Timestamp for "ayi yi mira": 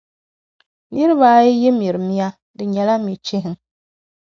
1.37-1.99